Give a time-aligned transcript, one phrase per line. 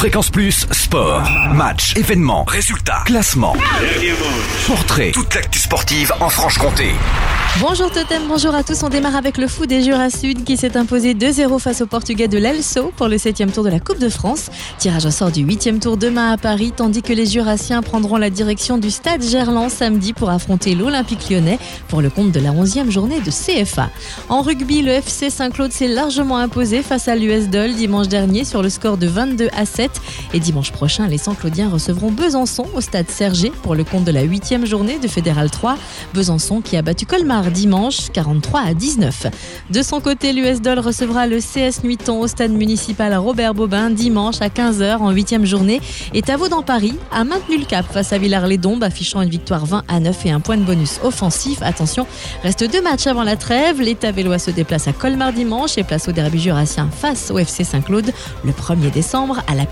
[0.00, 3.54] Fréquence Plus, sport, match, événements, résultats, classement,
[4.66, 6.92] portrait, toute l'actu sportive en Franche-Comté.
[7.58, 8.82] Bonjour Totem, bonjour à tous.
[8.84, 12.28] On démarre avec le fou des Jura Sud qui s'est imposé 2-0 face au Portugais
[12.28, 14.50] de l'Elso pour le 7 tour de la Coupe de France.
[14.78, 18.30] Tirage au sort du 8 tour demain à Paris, tandis que les Jurassiens prendront la
[18.30, 21.58] direction du stade Gerland samedi pour affronter l'Olympique lyonnais
[21.88, 23.90] pour le compte de la 11e journée de CFA.
[24.28, 28.62] En rugby, le FC Saint-Claude s'est largement imposé face à l'US Dol dimanche dernier sur
[28.62, 29.89] le score de 22 à 7.
[30.32, 34.24] Et dimanche prochain, les Saint-Claudiens recevront Besançon au stade Sergé pour le compte de la
[34.24, 35.76] 8e journée de Fédéral 3.
[36.14, 39.26] Besançon qui a battu Colmar dimanche 43 à 19.
[39.70, 44.40] De son côté, l'US Dol recevra le CS Nuiton au stade municipal Robert Bobin dimanche
[44.40, 45.80] à 15h en 8 journée.
[46.14, 49.84] Et Tavo dans Paris a maintenu le cap face à Villars-les-Dombes, affichant une victoire 20
[49.88, 51.58] à 9 et un point de bonus offensif.
[51.62, 52.06] Attention,
[52.42, 53.80] reste deux matchs avant la trêve.
[53.80, 57.64] L'État vélois se déplace à Colmar dimanche et place au derby jurassien face au FC
[57.64, 58.12] Saint-Claude
[58.44, 59.66] le 1er décembre à la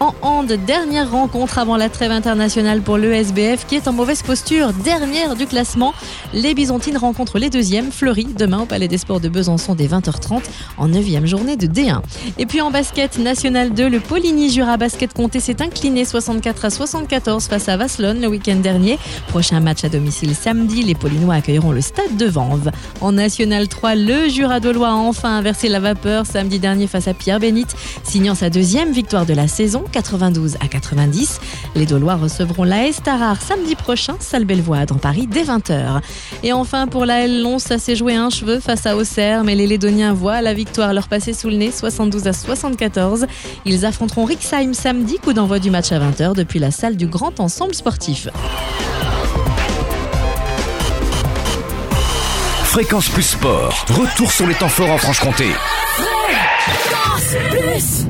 [0.00, 4.72] En hand, dernière rencontre avant la trêve internationale pour l'ESBF qui est en mauvaise posture,
[4.72, 5.92] dernière du classement.
[6.32, 10.42] Les Byzantines rencontrent les deuxièmes, Fleury, demain au Palais des Sports de Besançon dès 20h30
[10.76, 12.00] en 9e journée de D1.
[12.38, 16.70] Et puis en basket national 2, le Poligny Jura Basket Comté s'est incliné 64 à
[16.70, 18.98] 74 face à Vasselonne le week-end dernier.
[19.28, 22.70] Prochain match à domicile samedi, les Polinois accueilleront le stade de Vanves.
[23.00, 27.14] En national 3, le Jura Dolois a enfin inversé la vapeur samedi dernier face à
[27.14, 31.40] Pierre Bénite, signant sa deuxième victoire de la saison, 92 à 90.
[31.74, 36.00] Les Dolois recevront l'AS Tarare samedi prochain, salle Bellevoie dans Paris dès 20h.
[36.42, 39.66] Et enfin, pour la L11, ça s'est joué un cheveu face à Auxerre, mais les
[39.66, 43.26] Lédoniens voient la victoire leur passer sous le nez, 72 à 74.
[43.64, 47.40] Ils affronteront Rixheim samedi, coup d'envoi du match à 20h depuis la salle du Grand
[47.40, 48.28] Ensemble Sportif.
[52.64, 55.46] Fréquence Plus Sport, retour sur les temps forts en Franche-Comté.
[56.60, 58.06] Fréquence Plus